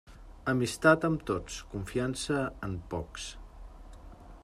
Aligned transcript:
Amistat 0.53 1.05
amb 1.09 1.21
tots, 1.31 1.59
confiança 1.73 2.41
en 2.69 2.77
pocs. 2.95 3.29